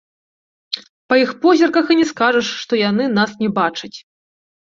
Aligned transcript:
Па 1.11 1.17
іх 1.23 1.31
позірках 1.43 1.85
і 1.95 1.97
не 2.01 2.07
скажаш, 2.11 2.47
што 2.61 2.73
яны 2.89 3.05
нас 3.19 3.31
не 3.45 3.49
бачаць. 3.59 3.93